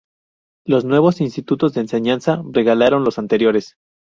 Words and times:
Los 0.65 0.83
nuevos 0.83 1.21
institutos 1.21 1.75
de 1.75 1.81
enseñanza 1.81 2.41
relegaron 2.51 3.03
los 3.03 3.19
anteriores. 3.19 3.75